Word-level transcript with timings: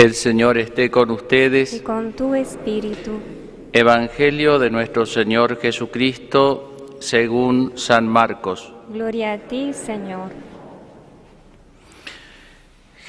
El 0.00 0.14
Señor 0.14 0.56
esté 0.56 0.90
con 0.90 1.10
y 1.10 1.12
ustedes. 1.12 1.82
con 1.82 2.14
tu 2.14 2.34
espíritu. 2.34 3.20
Evangelio 3.70 4.58
de 4.58 4.70
nuestro 4.70 5.04
Señor 5.04 5.60
Jesucristo 5.60 6.96
según 7.00 7.76
San 7.76 8.08
Marcos. 8.08 8.72
Gloria 8.88 9.34
a 9.34 9.38
ti, 9.38 9.74
Señor. 9.74 10.30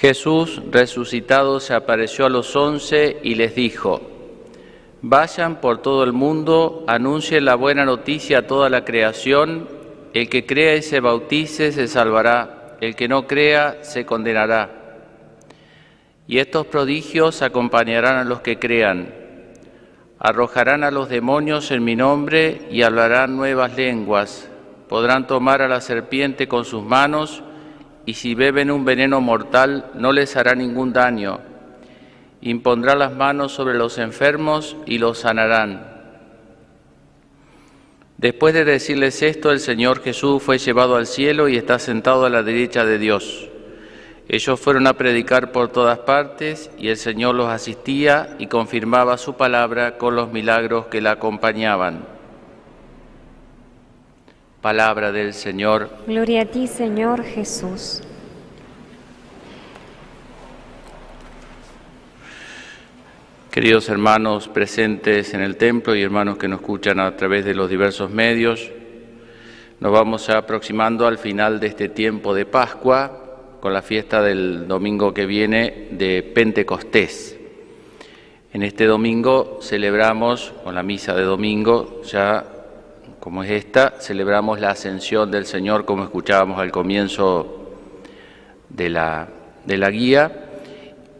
Jesús 0.01 0.61
resucitado 0.69 1.61
se 1.61 1.73
apareció 1.75 2.25
a 2.25 2.29
los 2.29 2.53
once 2.57 3.21
y 3.23 3.35
les 3.35 3.55
dijo, 3.55 4.01
Vayan 5.01 5.61
por 5.61 5.81
todo 5.81 6.03
el 6.03 6.11
mundo, 6.11 6.83
anuncien 6.87 7.45
la 7.45 7.55
buena 7.55 7.85
noticia 7.85 8.39
a 8.39 8.47
toda 8.47 8.69
la 8.69 8.83
creación, 8.83 9.69
el 10.13 10.27
que 10.27 10.45
crea 10.45 10.75
y 10.75 10.81
se 10.81 10.99
bautice 10.99 11.71
se 11.71 11.87
salvará, 11.87 12.75
el 12.81 12.97
que 12.97 13.07
no 13.07 13.27
crea 13.27 13.81
se 13.81 14.05
condenará. 14.05 14.80
Y 16.31 16.39
estos 16.39 16.65
prodigios 16.65 17.41
acompañarán 17.41 18.15
a 18.15 18.23
los 18.23 18.39
que 18.39 18.57
crean. 18.57 19.13
Arrojarán 20.17 20.85
a 20.85 20.89
los 20.89 21.09
demonios 21.09 21.71
en 21.71 21.83
mi 21.83 21.97
nombre 21.97 22.69
y 22.71 22.83
hablarán 22.83 23.35
nuevas 23.35 23.75
lenguas. 23.75 24.49
Podrán 24.87 25.27
tomar 25.27 25.61
a 25.61 25.67
la 25.67 25.81
serpiente 25.81 26.47
con 26.47 26.63
sus 26.63 26.85
manos 26.85 27.43
y 28.05 28.13
si 28.13 28.33
beben 28.33 28.71
un 28.71 28.85
veneno 28.85 29.19
mortal 29.19 29.91
no 29.93 30.13
les 30.13 30.37
hará 30.37 30.55
ningún 30.55 30.93
daño. 30.93 31.41
Impondrá 32.39 32.95
las 32.95 33.13
manos 33.13 33.51
sobre 33.51 33.73
los 33.73 33.97
enfermos 33.97 34.77
y 34.85 34.99
los 34.99 35.17
sanarán. 35.17 35.85
Después 38.15 38.53
de 38.53 38.63
decirles 38.63 39.21
esto, 39.21 39.51
el 39.51 39.59
Señor 39.59 40.01
Jesús 40.01 40.41
fue 40.41 40.59
llevado 40.59 40.95
al 40.95 41.07
cielo 41.07 41.49
y 41.49 41.57
está 41.57 41.77
sentado 41.77 42.23
a 42.23 42.29
la 42.29 42.41
derecha 42.41 42.85
de 42.85 42.99
Dios. 42.99 43.50
Ellos 44.33 44.61
fueron 44.61 44.87
a 44.87 44.93
predicar 44.93 45.51
por 45.51 45.73
todas 45.73 45.99
partes 45.99 46.71
y 46.77 46.87
el 46.87 46.95
Señor 46.95 47.35
los 47.35 47.49
asistía 47.49 48.37
y 48.39 48.47
confirmaba 48.47 49.17
su 49.17 49.33
palabra 49.33 49.97
con 49.97 50.15
los 50.15 50.31
milagros 50.31 50.85
que 50.85 51.01
la 51.01 51.11
acompañaban. 51.11 52.05
Palabra 54.61 55.11
del 55.11 55.33
Señor. 55.33 55.89
Gloria 56.07 56.43
a 56.43 56.45
ti, 56.45 56.67
Señor 56.67 57.25
Jesús. 57.25 58.03
Queridos 63.51 63.89
hermanos 63.89 64.47
presentes 64.47 65.33
en 65.33 65.41
el 65.41 65.57
templo 65.57 65.93
y 65.93 66.03
hermanos 66.03 66.37
que 66.37 66.47
nos 66.47 66.61
escuchan 66.61 67.01
a 67.01 67.17
través 67.17 67.43
de 67.43 67.53
los 67.53 67.69
diversos 67.69 68.09
medios, 68.09 68.71
nos 69.81 69.91
vamos 69.91 70.29
aproximando 70.29 71.05
al 71.05 71.17
final 71.17 71.59
de 71.59 71.67
este 71.67 71.89
tiempo 71.89 72.33
de 72.33 72.45
Pascua 72.45 73.20
con 73.61 73.73
la 73.73 73.83
fiesta 73.83 74.23
del 74.23 74.67
domingo 74.67 75.13
que 75.13 75.27
viene 75.27 75.87
de 75.91 76.23
Pentecostés. 76.23 77.37
En 78.51 78.63
este 78.63 78.85
domingo 78.85 79.59
celebramos, 79.61 80.51
con 80.63 80.73
la 80.73 80.81
misa 80.81 81.13
de 81.13 81.21
domingo, 81.21 82.01
ya 82.03 82.43
como 83.19 83.43
es 83.43 83.51
esta, 83.51 83.93
celebramos 83.99 84.59
la 84.59 84.71
ascensión 84.71 85.29
del 85.29 85.45
Señor, 85.45 85.85
como 85.85 86.03
escuchábamos 86.03 86.59
al 86.59 86.71
comienzo 86.71 87.69
de 88.67 88.89
la, 88.89 89.29
de 89.63 89.77
la 89.77 89.91
guía. 89.91 90.31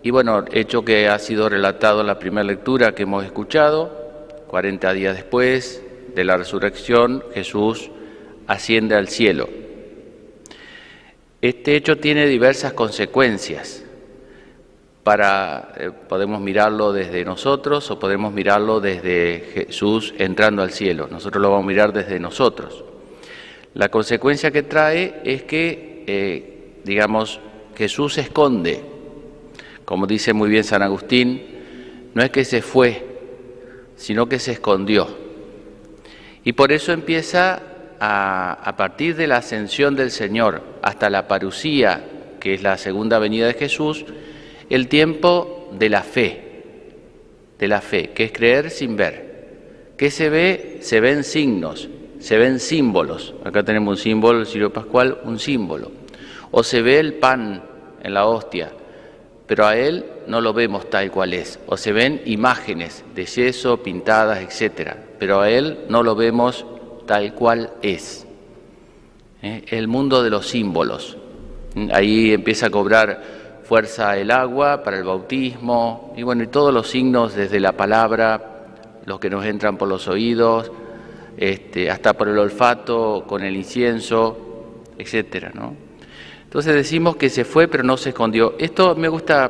Y 0.01 0.09
bueno, 0.09 0.43
hecho 0.51 0.83
que 0.83 1.07
ha 1.07 1.19
sido 1.19 1.47
relatado 1.47 2.01
en 2.01 2.07
la 2.07 2.17
primera 2.17 2.43
lectura 2.43 2.95
que 2.95 3.03
hemos 3.03 3.23
escuchado, 3.23 3.91
40 4.47 4.91
días 4.93 5.15
después 5.15 5.83
de 6.15 6.23
la 6.23 6.37
resurrección, 6.37 7.23
Jesús 7.35 7.91
asciende 8.47 8.95
al 8.95 9.09
cielo. 9.09 9.60
Este 11.41 11.75
hecho 11.75 11.97
tiene 11.97 12.27
diversas 12.27 12.73
consecuencias. 12.73 13.83
Para, 15.03 15.73
eh, 15.75 15.89
podemos 16.07 16.39
mirarlo 16.39 16.93
desde 16.93 17.25
nosotros 17.25 17.89
o 17.89 17.97
podemos 17.97 18.31
mirarlo 18.31 18.79
desde 18.79 19.49
Jesús 19.51 20.13
entrando 20.19 20.61
al 20.61 20.69
cielo. 20.69 21.07
Nosotros 21.09 21.41
lo 21.41 21.49
vamos 21.49 21.63
a 21.63 21.67
mirar 21.67 21.91
desde 21.91 22.19
nosotros. 22.19 22.83
La 23.73 23.89
consecuencia 23.89 24.51
que 24.51 24.61
trae 24.61 25.21
es 25.23 25.41
que, 25.43 26.03
eh, 26.05 26.73
digamos, 26.83 27.39
Jesús 27.75 28.13
se 28.13 28.21
esconde. 28.21 28.81
Como 29.83 30.05
dice 30.05 30.33
muy 30.33 30.49
bien 30.49 30.63
San 30.63 30.83
Agustín, 30.83 31.41
no 32.13 32.21
es 32.21 32.29
que 32.29 32.45
se 32.45 32.61
fue, 32.61 33.03
sino 33.95 34.29
que 34.29 34.37
se 34.37 34.51
escondió. 34.51 35.07
Y 36.43 36.53
por 36.53 36.71
eso 36.71 36.91
empieza 36.91 37.70
a, 38.03 38.73
partir 38.77 39.15
de 39.15 39.27
la 39.27 39.37
ascensión 39.37 39.95
del 39.95 40.09
Señor 40.09 40.63
hasta 40.81 41.07
la 41.11 41.27
parucía, 41.27 42.03
que 42.39 42.55
es 42.55 42.63
la 42.63 42.79
segunda 42.79 43.19
venida 43.19 43.45
de 43.45 43.53
Jesús, 43.53 44.05
el 44.71 44.87
tiempo 44.87 45.69
de 45.77 45.89
la 45.89 46.01
fe, 46.01 46.63
de 47.59 47.67
la 47.67 47.79
fe, 47.79 48.09
que 48.09 48.23
es 48.23 48.31
creer 48.31 48.71
sin 48.71 48.95
ver. 48.95 49.93
¿Qué 49.97 50.09
se 50.09 50.29
ve? 50.29 50.79
Se 50.81 50.99
ven 50.99 51.23
signos, 51.23 51.89
se 52.17 52.39
ven 52.39 52.59
símbolos. 52.59 53.35
Acá 53.43 53.61
tenemos 53.61 53.99
un 53.99 54.03
símbolo, 54.03 54.39
el 54.39 54.47
Sirio 54.47 54.73
Pascual, 54.73 55.19
un 55.23 55.37
símbolo. 55.37 55.91
O 56.49 56.63
se 56.63 56.81
ve 56.81 56.99
el 56.99 57.13
pan 57.13 57.61
en 58.01 58.15
la 58.15 58.25
hostia, 58.25 58.71
pero 59.45 59.67
a 59.67 59.77
él 59.77 60.05
no 60.25 60.41
lo 60.41 60.53
vemos 60.53 60.89
tal 60.89 61.11
cual 61.11 61.35
es. 61.35 61.59
O 61.67 61.77
se 61.77 61.91
ven 61.91 62.23
imágenes 62.25 63.05
de 63.13 63.25
yeso, 63.25 63.83
pintadas, 63.83 64.39
etcétera, 64.39 64.97
pero 65.19 65.39
a 65.39 65.51
él 65.51 65.81
no 65.87 66.01
lo 66.01 66.15
vemos 66.15 66.65
tal 67.05 67.33
cual 67.33 67.71
es. 67.81 68.25
¿Eh? 69.41 69.63
El 69.67 69.87
mundo 69.87 70.23
de 70.23 70.29
los 70.29 70.47
símbolos. 70.47 71.17
Ahí 71.93 72.33
empieza 72.33 72.67
a 72.67 72.69
cobrar 72.69 73.21
fuerza 73.63 74.17
el 74.17 74.31
agua 74.31 74.83
para 74.83 74.97
el 74.97 75.03
bautismo 75.05 76.13
y 76.17 76.23
bueno, 76.23 76.43
y 76.43 76.47
todos 76.47 76.73
los 76.73 76.89
signos 76.89 77.35
desde 77.35 77.59
la 77.59 77.71
palabra, 77.71 78.99
los 79.05 79.19
que 79.19 79.29
nos 79.29 79.45
entran 79.45 79.77
por 79.77 79.87
los 79.87 80.07
oídos, 80.09 80.71
este, 81.37 81.89
hasta 81.89 82.13
por 82.13 82.27
el 82.27 82.37
olfato, 82.37 83.23
con 83.25 83.43
el 83.43 83.55
incienso, 83.55 84.83
etcétera, 84.97 85.51
¿no? 85.53 85.73
Entonces 86.43 86.75
decimos 86.75 87.15
que 87.15 87.29
se 87.29 87.45
fue 87.45 87.69
pero 87.69 87.83
no 87.83 87.95
se 87.95 88.09
escondió. 88.09 88.55
Esto 88.59 88.93
me 88.95 89.07
gusta 89.07 89.49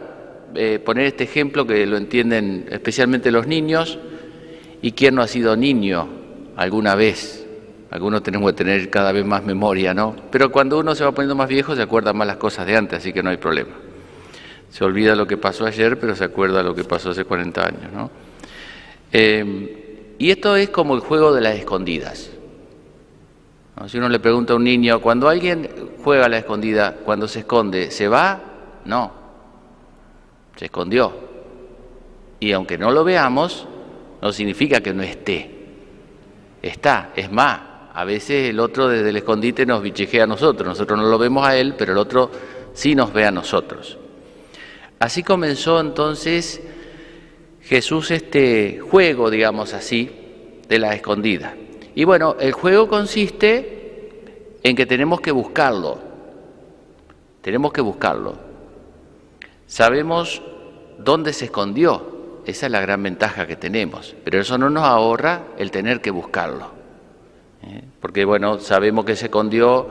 eh, 0.54 0.80
poner 0.80 1.08
este 1.08 1.24
ejemplo 1.24 1.66
que 1.66 1.86
lo 1.88 1.98
entienden 1.98 2.68
especialmente 2.70 3.32
los 3.32 3.48
niños 3.48 3.98
y 4.84 4.92
quién 4.92 5.16
no 5.16 5.24
ha 5.24 5.28
sido 5.28 5.56
niño 5.58 6.08
alguna 6.56 6.94
vez. 6.94 7.41
Algunos 7.92 8.24
tenemos 8.24 8.52
que 8.52 8.58
tener 8.58 8.90
cada 8.90 9.12
vez 9.12 9.26
más 9.26 9.44
memoria, 9.44 9.94
¿no? 9.94 10.16
Pero 10.32 10.50
cuando 10.50 10.80
uno 10.80 10.96
se 10.96 11.04
va 11.04 11.12
poniendo 11.12 11.36
más 11.36 11.50
viejo 11.50 11.76
se 11.76 11.82
acuerda 11.82 12.14
más 12.14 12.26
las 12.26 12.38
cosas 12.38 12.66
de 12.66 12.78
antes, 12.78 13.00
así 13.00 13.12
que 13.12 13.22
no 13.22 13.30
hay 13.30 13.38
problema. 13.38 13.74
Se 14.70 14.86
olvida 14.86 15.14
lo 15.14 15.28
que 15.28 15.36
pasó 15.36 15.66
ayer, 15.66 16.00
pero 16.00 16.16
se 16.16 16.24
acuerda 16.24 16.64
lo 16.64 16.74
que 16.74 16.86
pasó 16.86 17.10
hace 17.10 17.26
40 17.26 17.68
años, 17.68 17.92
¿no? 17.94 18.10
Eh, 19.12 20.16
y 20.18 20.32
esto 20.32 20.56
es 20.56 20.70
como 20.70 20.96
el 20.96 21.02
juego 21.02 21.34
de 21.34 21.42
las 21.42 21.56
escondidas. 21.58 22.32
Si 23.88 23.98
uno 23.98 24.08
le 24.08 24.20
pregunta 24.20 24.54
a 24.54 24.56
un 24.56 24.64
niño, 24.64 25.02
cuando 25.02 25.28
alguien 25.28 25.70
juega 26.02 26.28
a 26.28 26.30
la 26.30 26.38
escondida, 26.38 26.96
cuando 27.04 27.28
se 27.28 27.40
esconde, 27.40 27.92
¿se 27.92 28.08
va? 28.08 28.40
No, 28.86 29.12
se 30.56 30.66
escondió. 30.66 31.12
Y 32.40 32.54
aunque 32.54 32.78
no 32.78 32.92
lo 32.92 33.04
veamos, 33.04 33.68
no 34.22 34.32
significa 34.32 34.80
que 34.80 34.94
no 34.94 35.04
esté. 35.04 35.50
Está, 36.62 37.10
es 37.16 37.32
más, 37.32 37.71
a 37.94 38.06
veces 38.06 38.50
el 38.50 38.60
otro 38.60 38.88
desde 38.88 39.10
el 39.10 39.18
escondite 39.18 39.66
nos 39.66 39.82
bichejea 39.82 40.24
a 40.24 40.28
nosotros, 40.28 40.68
nosotros 40.68 40.98
no 40.98 41.08
lo 41.08 41.18
vemos 41.18 41.46
a 41.46 41.58
él, 41.58 41.76
pero 41.78 41.92
el 41.92 41.98
otro 41.98 42.32
sí 42.74 42.96
nos 42.96 43.12
ve 43.12 43.26
a 43.26 43.32
nosotros. 43.32 43.98
Así 45.00 45.24
comenzó 45.24 45.80
entonces 45.80 46.62
Jesús 47.64 48.12
este 48.12 48.80
juego, 48.80 49.30
digamos 49.30 49.74
así, 49.74 50.10
de 50.68 50.80
la 50.80 50.96
escondida. 50.96 51.56
Y 51.94 52.06
bueno, 52.06 52.38
el 52.40 52.54
juego 52.54 52.88
consiste 52.88 54.58
en 54.64 54.76
que 54.76 54.86
tenemos 54.86 55.20
que 55.20 55.32
buscarlo, 55.32 56.00
tenemos 57.42 57.74
que 57.74 57.82
buscarlo. 57.82 58.36
Sabemos 59.68 60.42
dónde 60.98 61.34
se 61.34 61.46
escondió, 61.46 62.42
esa 62.46 62.68
es 62.68 62.72
la 62.72 62.80
gran 62.80 63.04
ventaja 63.04 63.48
que 63.48 63.56
tenemos, 63.58 64.16
pero 64.24 64.40
eso 64.40 64.58
no 64.58 64.70
nos 64.70 64.84
ahorra 64.84 65.44
el 65.58 65.72
tener 65.72 66.00
que 66.00 66.12
buscarlo. 66.12 66.81
¿Eh? 67.64 67.82
Porque 68.00 68.26
bueno, 68.26 68.60
sabemos 68.60 69.06
que 69.06 69.16
se 69.16 69.26
escondió 69.26 69.90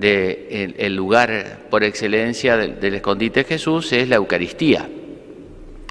el, 0.00 0.94
lugar 0.94 1.60
por 1.70 1.84
excelencia 1.84 2.56
del, 2.56 2.94
escondite 2.94 3.40
de 3.40 3.44
Jesús 3.44 3.92
es 3.92 4.08
la 4.08 4.16
Eucaristía. 4.16 4.88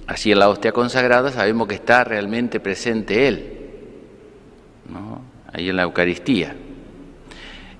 Así 0.08 0.32
en 0.32 0.40
la 0.40 0.50
hostia 0.50 0.72
consagrada 0.72 1.32
sabemos 1.32 1.68
que 1.68 1.76
está 1.76 2.04
realmente 2.04 2.60
presente 2.60 3.28
Él, 3.28 3.58
¿no? 4.90 5.22
ahí 5.52 5.70
en 5.70 5.76
la 5.76 5.84
Eucaristía. 5.84 6.56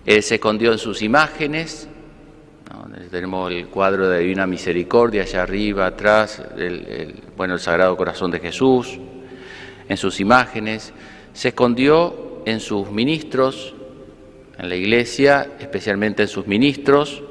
Él 0.06 0.24
se 0.24 0.36
escondió 0.36 0.72
en 0.72 0.78
sus 0.80 1.02
imágenes, 1.02 1.88
tenemos 3.12 3.52
el 3.52 3.68
cuadro 3.68 4.10
de 4.10 4.20
Divina 4.20 4.48
Misericordia 4.48 5.24
allá 5.24 5.44
arriba, 5.44 5.86
atrás, 5.86 6.42
bueno, 7.38 7.54
el 7.54 7.60
Sagrado 7.60 7.96
Corazón 7.96 8.32
de 8.32 8.40
Jesús, 8.40 9.00
en 9.88 9.98
sus 9.98 10.20
imágenes, 10.20 10.94
se 11.34 11.50
escondió 11.50 12.25
en 12.46 12.60
sus 12.60 12.90
ministros, 12.92 13.74
en 14.58 14.70
la 14.70 14.76
iglesia, 14.76 15.56
especialmente 15.60 16.24
en 16.24 16.30
sus 16.30 16.48
ministros, 16.48 17.22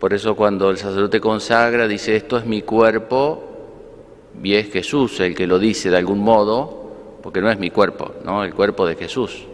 Por 0.00 0.12
eso 0.12 0.36
cuando 0.36 0.68
el 0.68 0.76
sacerdote 0.76 1.18
consagra, 1.18 1.88
dice, 1.88 2.14
esto 2.14 2.36
es 2.36 2.44
mi 2.44 2.60
cuerpo, 2.60 3.54
y 4.42 4.54
es 4.54 4.70
Jesús 4.70 5.18
el 5.20 5.34
que 5.34 5.46
lo 5.46 5.58
dice 5.58 5.88
de 5.88 5.96
algún 5.96 6.18
modo, 6.18 7.18
porque 7.22 7.40
no 7.40 7.50
es 7.50 7.58
mi 7.58 7.70
cuerpo, 7.70 8.12
¿no? 8.22 8.44
el 8.44 8.52
cuerpo 8.52 8.86
de 8.86 8.96
Jesús. 8.96 9.44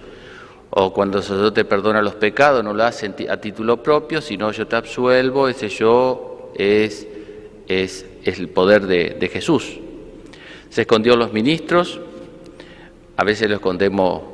O 0.70 0.92
cuando 0.92 1.18
el 1.18 1.24
sacerdote 1.24 1.64
perdona 1.64 2.02
los 2.02 2.14
pecados, 2.14 2.64
no 2.64 2.74
lo 2.74 2.82
hace 2.82 3.12
a 3.28 3.36
título 3.36 3.82
propio, 3.82 4.20
sino 4.20 4.50
yo 4.50 4.66
te 4.66 4.74
absuelvo, 4.74 5.48
ese 5.48 5.68
yo 5.68 6.50
es, 6.56 7.06
es, 7.68 8.06
el 8.24 8.48
poder 8.48 8.86
de, 8.86 9.16
de 9.20 9.28
Jesús. 9.28 9.78
Se 10.68 10.82
escondió 10.82 11.14
los 11.14 11.32
ministros, 11.32 12.00
a 13.16 13.24
veces 13.24 13.48
lo 13.48 13.56
escondemos 13.56 14.29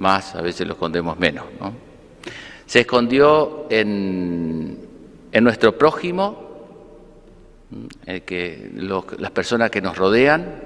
más, 0.00 0.34
a 0.34 0.42
veces 0.42 0.66
lo 0.66 0.72
escondemos 0.72 1.18
menos. 1.18 1.44
¿no? 1.60 1.72
Se 2.66 2.80
escondió 2.80 3.66
en, 3.70 4.78
en 5.32 5.44
nuestro 5.44 5.76
prójimo, 5.78 6.50
el 8.06 8.22
que 8.22 8.70
las 9.18 9.30
personas 9.30 9.70
que 9.70 9.80
nos 9.80 9.96
rodean, 9.96 10.60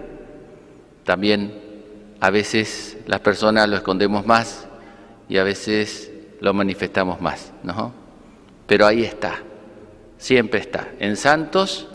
también 1.05 1.61
a 2.21 2.31
veces 2.31 2.97
las 3.07 3.21
personas 3.21 3.69
lo 3.69 3.77
escondemos 3.77 4.27
más 4.27 4.67
y 5.29 5.37
a 5.37 5.45
veces 5.45 6.11
lo 6.41 6.55
manifestamos 6.55 7.21
más, 7.21 7.53
¿no? 7.63 7.93
Pero 8.67 8.87
ahí 8.87 9.05
está, 9.05 9.43
siempre 10.17 10.61
está. 10.61 10.89
En 10.99 11.17
santos, 11.17 11.89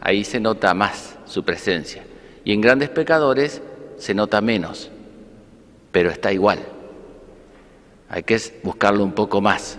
ahí 0.00 0.24
se 0.24 0.40
nota 0.40 0.74
más 0.74 1.16
su 1.26 1.44
presencia. 1.44 2.02
Y 2.44 2.52
en 2.52 2.60
grandes 2.60 2.88
pecadores 2.88 3.62
se 3.98 4.14
nota 4.14 4.40
menos, 4.40 4.90
pero 5.92 6.10
está 6.10 6.32
igual. 6.32 6.58
Hay 8.08 8.22
que 8.22 8.40
buscarlo 8.62 9.04
un 9.04 9.12
poco 9.12 9.40
más. 9.40 9.78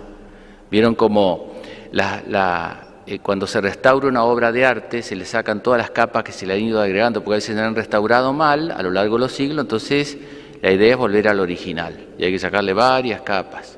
Vieron 0.70 0.96
como 0.96 1.54
la, 1.92 2.88
eh, 3.08 3.20
cuando 3.20 3.48
se 3.48 3.60
restaura 3.60 4.08
una 4.08 4.24
obra 4.24 4.52
de 4.52 4.66
arte 4.66 5.02
se 5.02 5.16
le 5.16 5.26
sacan 5.26 5.64
todas 5.64 5.80
las 5.80 5.90
capas 5.90 6.24
que 6.24 6.32
se 6.32 6.46
le 6.46 6.54
han 6.54 6.62
ido 6.62 6.82
agregando, 6.82 7.24
porque 7.24 7.36
a 7.36 7.38
veces 7.38 7.56
se 7.56 7.62
han 7.62 7.76
restaurado 7.76 8.34
mal 8.34 8.72
a 8.72 8.84
lo 8.84 8.92
largo 8.92 9.16
de 9.16 9.22
los 9.22 9.32
siglos, 9.32 9.64
entonces 9.64 10.18
la 10.62 10.72
idea 10.72 10.92
es 10.92 10.98
volver 10.98 11.28
al 11.28 11.40
original 11.40 12.08
y 12.18 12.26
hay 12.26 12.32
que 12.32 12.40
sacarle 12.40 12.74
varias 12.74 13.22
capas. 13.22 13.78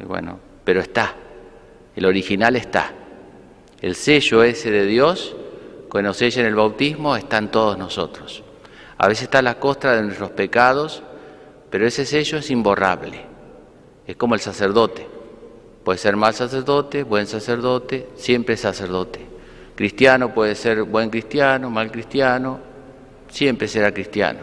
Y 0.00 0.04
bueno, 0.04 0.38
pero 0.64 0.80
está, 0.80 1.14
el 1.96 2.04
original 2.04 2.56
está. 2.56 2.92
El 3.80 3.94
sello 3.94 4.42
ese 4.42 4.70
de 4.70 4.86
Dios, 4.86 5.36
cuando 5.88 6.12
sella 6.12 6.42
en 6.42 6.48
el 6.48 6.54
bautismo, 6.54 7.16
está 7.16 7.38
en 7.38 7.48
todos 7.48 7.78
nosotros. 7.78 8.42
A 8.98 9.06
veces 9.06 9.24
está 9.24 9.40
la 9.40 9.60
costra 9.60 9.96
de 9.96 10.02
nuestros 10.02 10.30
pecados, 10.30 11.02
pero 11.70 11.86
ese 11.86 12.04
sello 12.04 12.38
es 12.38 12.50
imborrable. 12.50 13.22
Es 14.08 14.16
como 14.16 14.34
el 14.34 14.40
sacerdote. 14.40 15.06
Puede 15.84 15.98
ser 15.98 16.16
mal 16.16 16.32
sacerdote, 16.32 17.02
buen 17.02 17.26
sacerdote, 17.26 18.08
siempre 18.16 18.56
sacerdote. 18.56 19.20
Cristiano 19.74 20.32
puede 20.32 20.54
ser 20.54 20.84
buen 20.84 21.10
cristiano, 21.10 21.68
mal 21.68 21.92
cristiano, 21.92 22.58
siempre 23.28 23.68
será 23.68 23.92
cristiano. 23.92 24.40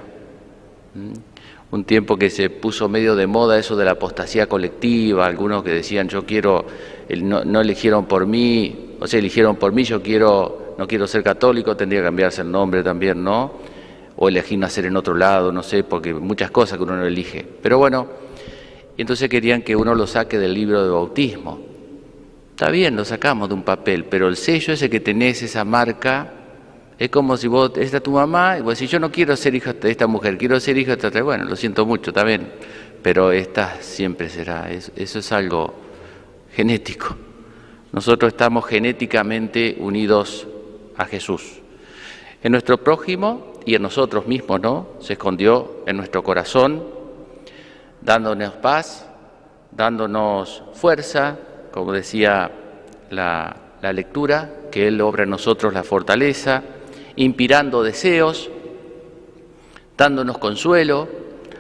¿Mm? 0.93 1.73
Un 1.75 1.83
tiempo 1.83 2.15
que 2.15 2.29
se 2.29 2.51
puso 2.51 2.87
medio 2.87 3.15
de 3.15 3.25
moda 3.25 3.57
eso 3.57 3.75
de 3.75 3.85
la 3.85 3.91
apostasía 3.93 4.47
colectiva, 4.47 5.25
algunos 5.25 5.63
que 5.63 5.71
decían 5.71 6.07
yo 6.07 6.25
quiero, 6.25 6.63
no, 7.09 7.59
eligieron 7.59 8.05
por 8.05 8.27
mí, 8.27 8.95
o 8.99 9.07
sea, 9.07 9.17
eligieron 9.17 9.55
por 9.55 9.73
mí, 9.73 9.83
yo 9.83 10.01
quiero, 10.01 10.75
no 10.77 10.87
quiero 10.87 11.07
ser 11.07 11.23
católico, 11.23 11.75
tendría 11.75 12.01
que 12.01 12.05
cambiarse 12.05 12.43
el 12.43 12.51
nombre 12.51 12.83
también, 12.83 13.23
¿no? 13.23 13.53
O 14.15 14.29
elegir 14.29 14.59
nacer 14.59 14.85
en 14.85 14.95
otro 14.95 15.15
lado, 15.15 15.51
no 15.51 15.63
sé, 15.63 15.83
porque 15.83 16.13
muchas 16.13 16.51
cosas 16.51 16.77
que 16.77 16.83
uno 16.83 16.95
no 16.95 17.05
elige. 17.05 17.45
Pero 17.61 17.79
bueno, 17.79 18.24
y 18.97 19.01
entonces 19.01 19.29
querían 19.29 19.61
que 19.61 19.75
uno 19.75 19.93
lo 19.93 20.07
saque 20.07 20.39
del 20.39 20.53
libro 20.53 20.83
de 20.83 20.89
bautismo. 20.89 21.59
Está 22.51 22.69
bien, 22.69 22.95
lo 22.95 23.03
sacamos 23.03 23.49
de 23.49 23.55
un 23.55 23.63
papel, 23.63 24.05
pero 24.05 24.29
el 24.29 24.37
sello 24.37 24.73
ese 24.73 24.89
que 24.89 25.01
tenés, 25.01 25.41
esa 25.41 25.65
marca, 25.65 26.31
es 26.97 27.09
como 27.09 27.35
si 27.35 27.49
vos, 27.49 27.73
esta 27.75 27.99
tu 27.99 28.11
mamá, 28.11 28.57
y 28.57 28.61
vos 28.61 28.75
decís, 28.75 28.89
yo 28.89 28.99
no 28.99 29.11
quiero 29.11 29.35
ser 29.35 29.53
hijo 29.53 29.73
de 29.73 29.91
esta 29.91 30.07
mujer, 30.07 30.37
quiero 30.37 30.57
ser 30.61 30.77
hijo 30.77 30.91
de 30.91 30.93
esta 30.93 31.09
otra. 31.09 31.23
Bueno, 31.23 31.43
lo 31.43 31.57
siento 31.57 31.85
mucho 31.85 32.13
también, 32.13 32.47
pero 33.01 33.33
esta 33.33 33.81
siempre 33.81 34.29
será. 34.29 34.71
Eso 34.71 35.19
es 35.19 35.31
algo 35.33 35.73
genético. 36.53 37.17
Nosotros 37.91 38.31
estamos 38.31 38.65
genéticamente 38.65 39.75
unidos 39.79 40.47
a 40.95 41.03
Jesús. 41.05 41.59
En 42.41 42.53
nuestro 42.53 42.77
prójimo 42.77 43.53
y 43.65 43.75
en 43.75 43.81
nosotros 43.81 44.27
mismos, 44.27 44.61
¿no? 44.61 44.87
Se 45.01 45.13
escondió 45.13 45.83
en 45.85 45.97
nuestro 45.97 46.23
corazón 46.23 46.94
dándonos 48.05 48.53
paz, 48.53 49.07
dándonos 49.71 50.63
fuerza, 50.73 51.37
como 51.71 51.91
decía 51.91 52.51
la, 53.09 53.61
lectura, 53.81 54.49
que 54.71 54.87
Él 54.87 54.99
obra 55.01 55.23
en 55.23 55.29
nosotros 55.29 55.73
la 55.73 55.83
fortaleza, 55.83 56.63
inspirando 57.17 57.83
deseos, 57.83 58.49
dándonos 59.95 60.39
consuelo, 60.39 61.07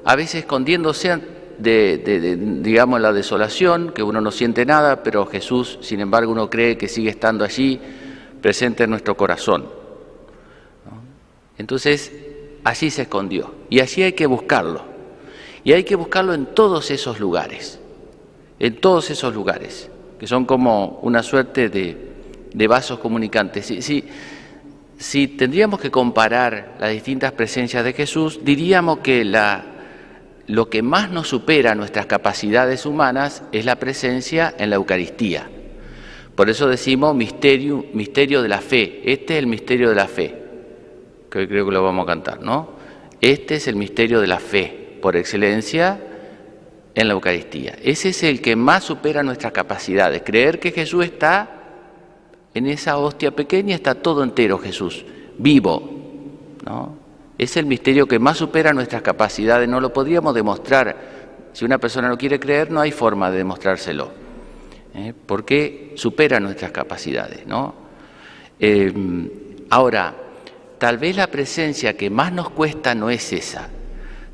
a 0.05 0.15
veces 0.15 0.41
escondiéndose 0.41 1.19
de, 1.59 2.37
digamos, 2.61 2.99
la 2.99 3.13
desolación, 3.13 3.91
que 3.93 4.01
uno 4.01 4.21
no 4.21 4.31
siente 4.31 4.65
nada, 4.65 5.03
pero 5.03 5.27
Jesús, 5.27 5.77
sin 5.81 5.99
embargo, 5.99 6.31
uno 6.31 6.49
cree 6.49 6.77
que 6.77 6.87
sigue 6.87 7.11
estando 7.11 7.45
allí, 7.45 7.79
presente 8.41 8.85
en 8.85 8.89
nuestro 8.89 9.15
corazón. 9.15 9.67
Entonces, 11.59 12.11
allí 12.63 12.89
se 12.89 13.03
escondió, 13.03 13.53
y 13.69 13.81
allí 13.81 14.01
hay 14.01 14.13
que 14.13 14.25
buscarlo. 14.25 14.94
Y 15.65 15.73
hay 15.73 15.83
que 15.83 15.95
buscarlo 15.95 16.35
en 16.35 16.45
todos 16.45 16.91
esos 16.91 17.19
lugares, 17.19 17.79
en 18.59 18.75
todos 18.75 19.09
esos 19.09 19.33
lugares, 19.33 19.89
que 20.19 20.27
son 20.27 20.45
como 20.45 20.99
una 21.01 21.23
suerte 21.23 21.69
de, 21.69 22.67
vasos 22.67 22.99
comunicantes. 22.99 23.73
Si, 24.97 25.27
tendríamos 25.27 25.79
que 25.79 25.89
comparar 25.89 26.75
las 26.79 26.91
distintas 26.91 27.31
presencias 27.31 27.83
de 27.83 27.93
Jesús, 27.93 28.41
diríamos 28.43 28.99
que 28.99 29.25
lo 30.45 30.69
que 30.69 30.83
más 30.83 31.09
nos 31.09 31.29
supera 31.29 31.73
nuestras 31.73 32.05
capacidades 32.05 32.85
humanas 32.85 33.41
es 33.51 33.65
la 33.65 33.77
presencia 33.77 34.53
en 34.59 34.69
la 34.69 34.75
Eucaristía. 34.75 35.49
Por 36.35 36.47
eso 36.47 36.67
decimos 36.67 37.15
misterio, 37.15 37.85
misterio 37.91 38.43
de 38.43 38.49
la 38.49 38.61
fe. 38.61 39.01
Este 39.03 39.33
es 39.33 39.39
el 39.39 39.47
misterio 39.47 39.89
de 39.89 39.95
la 39.95 40.07
fe, 40.07 40.35
que 41.27 41.39
hoy 41.39 41.47
creo 41.47 41.65
que 41.65 41.71
lo 41.71 41.81
vamos 41.81 42.03
a 42.03 42.07
cantar, 42.07 42.41
¿no? 42.43 42.69
Este 43.19 43.55
es 43.55 43.67
el 43.67 43.77
misterio 43.77 44.21
de 44.21 44.27
la 44.27 44.37
fe 44.37 44.84
por 45.05 45.15
excelencia 45.17 45.99
en 46.95 47.07
la 47.07 47.13
Eucaristía. 47.13 47.75
Ese 47.83 48.09
es 48.09 48.23
el 48.23 48.41
que 48.41 48.55
más 48.55 48.85
supera 48.85 49.21
nuestras 49.21 49.53
capacidades. 49.53 50.23
Creer 50.25 50.59
que 50.59 50.71
Jesús 50.71 51.05
está 51.05 51.47
en 52.55 52.65
esa 52.65 52.97
hostia 52.97 53.29
pequeña, 53.29 53.75
está 53.75 53.93
todo 53.93 54.23
entero 54.23 54.57
Jesús, 54.57 55.05
vivo. 55.37 55.91
Es 57.37 57.55
el 57.55 57.67
misterio 57.67 58.07
que 58.07 58.17
más 58.17 58.37
supera 58.37 58.73
nuestras 58.73 59.03
capacidades. 59.03 59.69
No 59.69 59.79
lo 59.79 59.93
podríamos 59.93 60.33
demostrar. 60.33 60.97
Si 61.53 61.63
una 61.63 61.77
persona 61.77 62.09
no 62.09 62.17
quiere 62.17 62.39
creer, 62.39 62.71
no 62.71 62.81
hay 62.81 62.89
forma 62.89 63.29
de 63.29 63.37
demostrárselo. 63.37 64.09
¿eh? 64.95 65.13
Porque 65.27 65.93
supera 65.97 66.39
nuestras 66.39 66.71
capacidades. 66.71 67.41
Eh, 68.59 68.91
ahora, 69.69 70.15
tal 70.79 70.97
vez 70.97 71.15
la 71.15 71.27
presencia 71.27 71.95
que 71.95 72.09
más 72.09 72.33
nos 72.33 72.49
cuesta 72.49 72.95
no 72.95 73.11
es 73.11 73.31
esa 73.33 73.69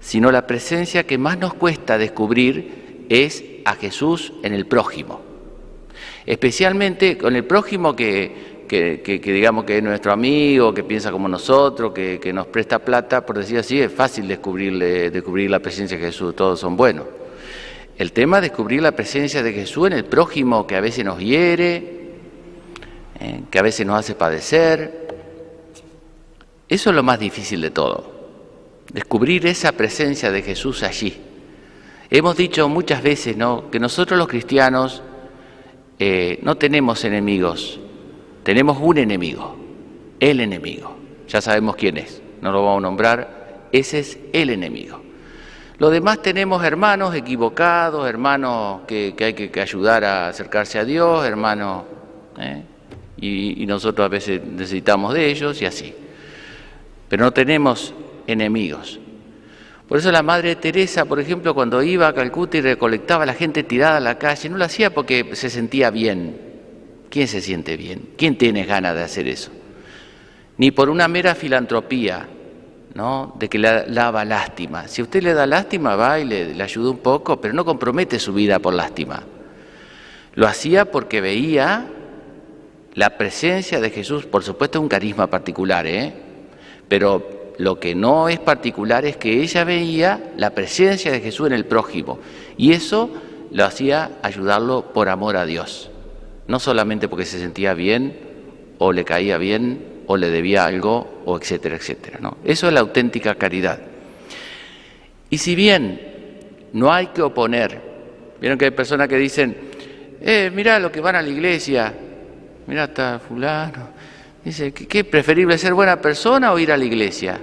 sino 0.01 0.31
la 0.31 0.47
presencia 0.47 1.03
que 1.03 1.17
más 1.17 1.37
nos 1.37 1.53
cuesta 1.53 1.97
descubrir 1.97 3.05
es 3.07 3.43
a 3.63 3.75
Jesús 3.75 4.33
en 4.43 4.53
el 4.53 4.65
prójimo. 4.65 5.21
Especialmente 6.25 7.17
con 7.17 7.35
el 7.35 7.45
prójimo 7.45 7.95
que, 7.95 8.67
digamos 9.23 9.63
que 9.63 9.77
es 9.77 9.83
nuestro 9.83 10.11
amigo, 10.11 10.73
que 10.73 10.83
piensa 10.83 11.11
como 11.11 11.27
nosotros, 11.27 11.93
que, 11.93 12.31
nos 12.33 12.47
presta 12.47 12.79
plata, 12.79 13.23
por 13.23 13.37
decir 13.37 13.59
así, 13.59 13.79
es 13.79 13.91
fácil 13.91 14.27
descubrirle, 14.27 15.11
descubrir 15.11 15.51
la 15.51 15.59
presencia 15.59 15.97
de 15.97 16.05
Jesús, 16.05 16.35
todos 16.35 16.59
son 16.59 16.75
buenos. 16.75 17.05
El 17.97 18.11
tema 18.11 18.37
es 18.37 18.43
descubrir 18.43 18.81
la 18.81 18.93
presencia 18.93 19.43
de 19.43 19.53
Jesús 19.53 19.87
en 19.87 19.93
el 19.93 20.05
prójimo 20.05 20.65
que 20.65 20.75
a 20.75 20.81
veces 20.81 21.05
nos 21.05 21.19
hiere, 21.19 21.77
eh, 23.19 23.41
que 23.51 23.59
a 23.59 23.61
veces 23.61 23.85
nos 23.85 23.99
hace 23.99 24.15
padecer. 24.15 25.07
Eso 26.67 26.89
es 26.89 26.95
lo 26.95 27.03
más 27.03 27.19
difícil 27.19 27.61
de 27.61 27.69
todo 27.69 28.20
descubrir 28.93 29.45
esa 29.47 29.71
presencia 29.71 30.31
de 30.31 30.41
Jesús 30.41 30.83
allí. 30.83 31.17
Hemos 32.09 32.35
dicho 32.35 32.67
muchas 32.67 33.01
veces 33.01 33.37
que 33.71 33.79
nosotros 33.79 34.17
los 34.17 34.27
cristianos 34.27 35.01
eh, 35.97 36.39
no 36.41 36.55
tenemos 36.55 37.05
enemigos, 37.05 37.79
tenemos 38.43 38.77
un 38.81 38.97
enemigo, 38.97 39.55
el 40.19 40.41
enemigo. 40.41 40.97
Ya 41.27 41.39
sabemos 41.39 41.77
quién 41.77 41.97
es, 41.97 42.21
no 42.41 42.51
lo 42.51 42.65
vamos 42.65 42.79
a 42.79 42.81
nombrar, 42.81 43.67
ese 43.71 43.99
es 43.99 44.19
el 44.33 44.49
enemigo. 44.49 45.01
Los 45.77 45.91
demás 45.91 46.21
tenemos 46.21 46.63
hermanos 46.63 47.15
equivocados, 47.15 48.07
hermanos 48.07 48.81
que, 48.85 49.15
hay 49.19 49.33
que, 49.33 49.61
ayudar 49.61 50.03
a 50.03 50.27
acercarse 50.27 50.77
a 50.77 50.85
Dios, 50.85 51.25
hermanos, 51.25 51.85
¿eh? 52.37 52.61
y, 53.17 53.63
y 53.63 53.65
nosotros 53.65 54.05
a 54.05 54.09
veces 54.09 54.43
necesitamos 54.43 55.13
de 55.13 55.31
ellos 55.31 55.59
y 55.61 55.65
así. 55.65 55.95
Pero 57.07 57.23
no 57.23 57.31
tenemos 57.31 57.93
enemigos. 58.27 58.99
Por 59.87 59.97
eso 59.97 60.11
la 60.11 60.23
Madre 60.23 60.55
Teresa, 60.55 61.05
por 61.05 61.19
ejemplo, 61.19 61.53
cuando 61.53 61.83
iba 61.83 62.07
a 62.07 62.13
Calcuta 62.13 62.57
y 62.57 62.61
recolectaba 62.61 63.23
a 63.23 63.25
la 63.25 63.33
gente 63.33 63.63
tirada 63.63 63.97
a 63.97 64.01
la 64.01 64.17
calle, 64.17 64.49
no 64.49 64.57
lo 64.57 64.65
hacía 64.65 64.93
porque 64.93 65.35
se 65.35 65.49
sentía 65.49 65.89
bien, 65.89 66.51
¿Quién 67.11 67.27
se 67.27 67.41
siente 67.41 67.75
bien? 67.75 68.07
¿Quién 68.17 68.37
tiene 68.37 68.65
ganas 68.65 68.95
de 68.95 69.03
hacer 69.03 69.27
eso? 69.27 69.51
Ni 70.57 70.71
por 70.71 70.89
una 70.89 71.09
mera 71.09 71.35
filantropía, 71.35 72.25
¿no? 72.93 73.35
De 73.37 73.49
que 73.49 73.59
le 73.59 73.83
daba 73.87 74.23
lástima. 74.23 74.87
Si 74.87 75.01
usted 75.01 75.21
le 75.21 75.33
da 75.33 75.45
lástima, 75.45 75.97
va 75.97 76.21
y 76.21 76.25
le, 76.25 76.55
le 76.55 76.63
ayuda 76.63 76.89
un 76.89 76.99
poco, 76.99 77.41
pero 77.41 77.53
no 77.53 77.65
compromete 77.65 78.17
su 78.17 78.33
vida 78.33 78.59
por 78.59 78.73
lástima. 78.73 79.23
Lo 80.35 80.47
hacía 80.47 80.89
porque 80.89 81.19
veía 81.19 81.85
la 82.93 83.17
presencia 83.17 83.81
de 83.81 83.89
Jesús, 83.89 84.25
por 84.25 84.43
supuesto, 84.43 84.79
es 84.79 84.81
un 84.81 84.87
carisma 84.87 85.27
particular, 85.27 85.85
¿eh? 85.85 86.13
Pero 86.87 87.40
lo 87.61 87.79
que 87.79 87.93
no 87.93 88.27
es 88.27 88.39
particular 88.39 89.05
es 89.05 89.17
que 89.17 89.39
ella 89.39 89.63
veía 89.63 90.31
la 90.35 90.49
presencia 90.49 91.11
de 91.11 91.21
Jesús 91.21 91.45
en 91.45 91.53
el 91.53 91.65
prójimo. 91.65 92.17
Y 92.57 92.73
eso 92.73 93.11
lo 93.51 93.65
hacía 93.65 94.13
ayudarlo 94.23 94.91
por 94.93 95.09
amor 95.09 95.37
a 95.37 95.45
Dios. 95.45 95.91
No 96.47 96.59
solamente 96.59 97.07
porque 97.07 97.25
se 97.25 97.37
sentía 97.37 97.75
bien, 97.75 98.17
o 98.79 98.91
le 98.91 99.05
caía 99.05 99.37
bien, 99.37 100.01
o 100.07 100.17
le 100.17 100.31
debía 100.31 100.65
algo, 100.65 101.21
o 101.23 101.37
etcétera, 101.37 101.75
etcétera. 101.75 102.17
¿no? 102.19 102.37
Eso 102.43 102.67
es 102.67 102.73
la 102.73 102.79
auténtica 102.79 103.35
caridad. 103.35 103.79
Y 105.29 105.37
si 105.37 105.53
bien 105.53 106.01
no 106.73 106.91
hay 106.91 107.07
que 107.07 107.21
oponer, 107.21 107.79
vieron 108.41 108.57
que 108.57 108.65
hay 108.65 108.71
personas 108.71 109.07
que 109.07 109.17
dicen, 109.17 109.55
eh, 110.19 110.49
mirá 110.51 110.79
lo 110.79 110.91
que 110.91 110.99
van 110.99 111.15
a 111.15 111.21
la 111.21 111.29
iglesia, 111.29 111.93
mirá 112.65 112.85
está 112.85 113.19
fulano, 113.19 113.89
dice, 114.43 114.73
¿qué 114.73 114.99
es 114.99 115.05
preferible 115.05 115.57
ser 115.57 115.73
buena 115.73 116.01
persona 116.01 116.51
o 116.51 116.59
ir 116.59 116.71
a 116.71 116.77
la 116.77 116.85
iglesia? 116.85 117.39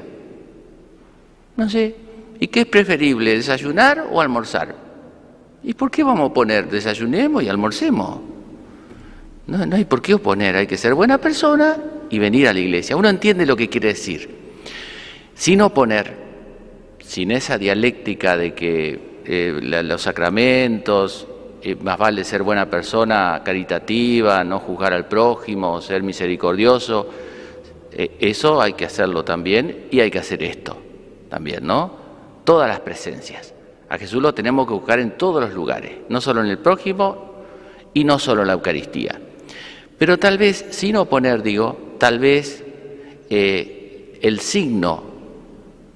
No 1.57 1.69
sé, 1.69 1.95
¿y 2.41 2.47
qué 2.49 2.61
es 2.61 2.67
preferible, 2.67 3.37
desayunar 3.37 4.07
o 4.11 4.21
almorzar? 4.21 4.75
¿Y 5.63 5.75
por 5.75 5.91
qué 5.91 6.05
vamos 6.05 6.31
a 6.31 6.35
poner 6.35 6.69
desayunemos 6.71 7.43
y 7.43 7.49
almorcemos? 7.49 8.21
No, 9.47 9.67
no 9.67 9.77
hay 9.77 9.85
por 9.85 10.03
qué 10.03 10.15
oponer, 10.15 10.57
hay 10.57 10.67
que 10.67 10.77
ser 10.77 10.95
buena 10.95 11.19
persona 11.19 11.77
y 12.11 12.19
venir 12.19 12.49
a 12.49 12.53
la 12.53 12.61
iglesia. 12.61 12.97
Uno 12.97 13.09
entiende 13.09 13.47
lo 13.47 13.57
que 13.57 13.69
quiere 13.69 13.89
decir. 13.89 14.29
Sin 15.35 15.61
oponer, 15.61 16.15
sin 17.01 17.31
esa 17.31 17.59
dialéctica 17.59 18.37
de 18.37 18.55
que 18.55 19.21
eh, 19.25 19.61
los 19.63 20.03
sacramentos, 20.03 21.27
eh, 21.63 21.77
más 21.77 21.99
vale 21.99 22.25
ser 22.25 22.43
buena 22.43 22.71
persona, 22.71 23.43
caritativa, 23.45 24.45
no 24.45 24.61
juzgar 24.61 24.93
al 24.93 25.07
prójimo, 25.07 25.81
ser 25.81 26.03
misericordioso, 26.03 27.09
eh, 27.93 28.17
eso 28.21 28.61
hay 28.61 28.75
que 28.75 28.85
hacerlo 28.85 29.25
también 29.25 29.87
y 29.91 30.01
hay 30.01 30.11
que 30.11 30.19
hacer 30.19 30.43
esto 30.43 30.77
también, 31.29 31.67
¿no? 31.67 31.91
Todas 32.45 32.69
las 32.69 32.81
presencias. 32.81 33.55
A 33.89 33.99
Jesús 33.99 34.23
lo 34.23 34.35
tenemos 34.35 34.67
que 34.67 34.75
buscar 34.75 35.01
en 35.01 35.13
todos 35.13 35.43
los 35.43 35.53
lugares, 35.53 35.93
no 36.09 36.21
solo 36.21 36.43
en 36.43 36.47
el 36.47 36.59
prójimo 36.59 37.43
y 37.95 38.05
no 38.05 38.19
solo 38.19 38.43
en 38.43 38.49
la 38.49 38.53
Eucaristía. 38.55 39.21
Pero 39.99 40.19
tal 40.19 40.39
vez, 40.39 40.67
sin 40.71 40.97
oponer, 40.97 41.43
digo, 41.43 41.97
tal 41.99 42.19
vez 42.19 42.63
eh, 43.31 44.19
el 44.23 44.41
signo 44.41 45.03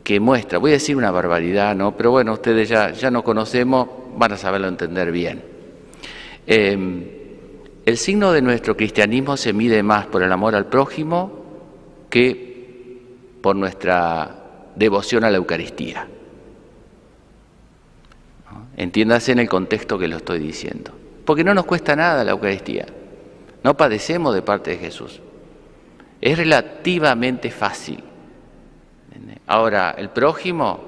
que 0.03 0.19
muestra, 0.19 0.59
voy 0.59 0.73
a 0.73 0.75
decir 0.75 0.97
una 0.97 1.11
barbaridad, 1.11 1.77
¿no? 1.77 1.97
Pero 1.97 2.11
bueno, 2.11 2.33
ustedes 2.33 2.69
ya, 2.69 2.91
ya 2.91 3.11
nos 3.11 3.23
conocemos, 3.23 3.89
van 4.17 4.33
a 4.33 4.37
saberlo 4.37 4.67
entender 4.67 5.13
bien. 5.13 5.52
Em, 6.47 7.05
el 7.85 7.99
signo 7.99 8.33
de 8.33 8.43
nuestro 8.43 8.77
cristianismo 8.77 9.37
se 9.37 9.53
mide 9.53 9.83
más 9.83 10.07
por 10.07 10.23
el 10.23 10.33
amor 10.33 10.55
al 10.55 10.67
prójimo 10.67 11.43
que 12.11 12.53
por 13.41 13.57
nuestra 13.57 14.43
devoción 14.77 15.25
a 15.25 15.31
la 15.31 15.37
Eucaristía. 15.39 16.09
Entiéndase 18.77 19.33
en 19.33 19.41
el 19.41 19.49
contexto 19.49 19.99
que 19.99 20.09
lo 20.09 20.17
estoy 20.17 20.39
diciendo. 20.39 20.93
Porque 21.25 21.45
no 21.45 21.55
nos 21.55 21.65
cuesta 21.65 21.95
nada 21.95 22.25
la 22.25 22.33
Eucaristía. 22.33 22.87
No 23.63 23.77
padecemos 23.77 24.35
de 24.35 24.43
parte 24.43 24.73
de 24.73 24.79
Jesús. 24.79 25.21
Es 26.21 26.37
relativamente 26.37 27.51
fácil. 27.51 28.03
Ahora, 29.47 29.95
el 29.99 30.11
prójimo, 30.11 30.81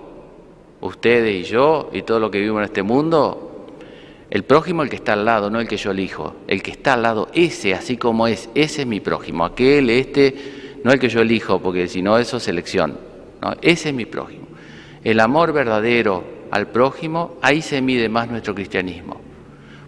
ustedes 0.81 1.35
y 1.35 1.43
yo 1.45 1.91
y 1.93 2.03
todo 2.03 2.21
lo 2.21 2.31
que 2.31 2.39
vivimos 2.39 2.61
en 2.61 2.65
este 2.65 2.83
mundo, 2.83 3.44
el 4.35 4.43
prójimo 4.43 4.83
el 4.83 4.91
que 4.91 4.97
está 4.97 5.13
al 5.13 5.25
lado, 5.25 5.49
no 5.49 5.61
el 5.61 5.69
que 5.69 5.77
yo 5.77 5.93
elijo. 5.93 6.35
El 6.49 6.61
que 6.61 6.73
está 6.73 6.95
al 6.95 7.03
lado, 7.03 7.29
ese, 7.35 7.73
así 7.73 7.97
como 7.97 8.27
es, 8.27 8.51
ese 8.57 8.83
es 8.83 8.87
mi 8.89 8.99
prójimo. 8.99 9.45
Aquel, 9.45 9.89
este, 9.91 10.81
no 10.83 10.91
el 10.91 10.99
que 10.99 11.09
yo 11.09 11.21
elijo, 11.21 11.61
porque 11.61 11.87
si 11.87 12.03
no, 12.03 12.19
eso 12.19 12.39
es 12.39 12.43
selección. 12.43 12.99
No, 13.41 13.53
ese 13.63 13.91
es 13.91 13.95
mi 13.95 14.07
prójimo. 14.07 14.49
El 15.05 15.21
amor 15.21 15.53
verdadero 15.53 16.25
al 16.51 16.67
prójimo, 16.67 17.39
ahí 17.43 17.63
se 17.63 17.81
mide 17.81 18.09
más 18.09 18.29
nuestro 18.29 18.57
cristianismo. 18.57 19.21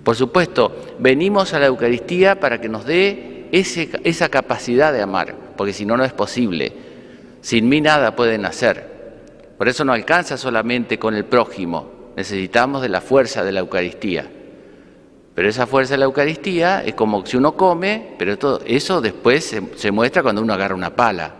Por 0.04 0.14
supuesto, 0.14 0.94
venimos 1.00 1.52
a 1.52 1.58
la 1.58 1.66
Eucaristía 1.66 2.38
para 2.38 2.60
que 2.60 2.68
nos 2.68 2.86
dé 2.86 3.48
esa 3.50 4.28
capacidad 4.28 4.92
de 4.92 5.02
amar, 5.02 5.34
porque 5.56 5.72
si 5.72 5.84
no, 5.84 5.96
no 5.96 6.04
es 6.04 6.12
posible. 6.12 6.72
Sin 7.40 7.68
mí 7.68 7.80
nada 7.80 8.14
pueden 8.14 8.44
hacer. 8.44 8.94
Por 9.58 9.66
eso 9.66 9.84
no 9.84 9.92
alcanza 9.92 10.36
solamente 10.36 11.00
con 11.00 11.16
el 11.16 11.24
prójimo, 11.24 12.12
necesitamos 12.16 12.80
de 12.80 12.90
la 12.90 13.00
fuerza 13.00 13.42
de 13.42 13.50
la 13.50 13.58
Eucaristía. 13.58 14.30
Pero 15.36 15.50
esa 15.50 15.66
fuerza 15.66 15.92
de 15.92 15.98
la 15.98 16.06
Eucaristía 16.06 16.82
es 16.82 16.94
como 16.94 17.26
si 17.26 17.36
uno 17.36 17.54
come, 17.58 18.14
pero 18.18 18.38
todo, 18.38 18.62
eso 18.64 19.02
después 19.02 19.44
se, 19.44 19.90
muestra 19.92 20.22
cuando 20.22 20.40
uno 20.40 20.54
agarra 20.54 20.74
una 20.74 20.96
pala. 20.96 21.30